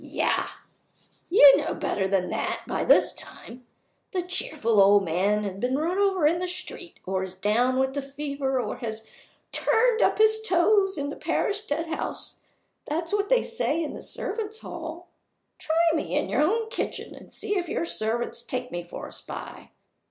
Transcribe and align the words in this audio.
Yah! 0.03 0.47
you 1.29 1.57
know 1.57 1.75
better 1.75 2.07
than 2.07 2.31
that, 2.31 2.63
by 2.65 2.83
this 2.83 3.13
time. 3.13 3.67
The 4.13 4.23
cheerful 4.23 4.81
old 4.81 5.05
man 5.05 5.43
has 5.43 5.57
been 5.57 5.77
run 5.77 5.99
over 5.99 6.25
in 6.25 6.39
the 6.39 6.47
street, 6.47 6.99
or 7.05 7.21
is 7.23 7.35
down 7.35 7.77
with 7.77 7.93
the 7.93 8.01
fever, 8.01 8.59
or 8.59 8.77
has 8.77 9.05
turned 9.51 10.01
up 10.01 10.17
his 10.17 10.41
toes 10.41 10.97
in 10.97 11.09
the 11.11 11.15
parish 11.15 11.67
dead 11.67 11.85
house 11.85 12.39
that's 12.85 13.13
what 13.13 13.29
they 13.29 13.43
say 13.43 13.83
in 13.83 13.93
the 13.93 14.01
servants' 14.01 14.61
hall. 14.61 15.09
Try 15.59 15.77
me 15.93 16.15
in 16.17 16.29
your 16.29 16.41
own 16.41 16.71
kitchen, 16.71 17.13
and 17.13 17.31
see 17.31 17.55
if 17.55 17.69
your 17.69 17.85
servants 17.85 18.41
take 18.41 18.71
me 18.71 18.83
for 18.83 19.05
a 19.05 19.11
spy. 19.11 19.69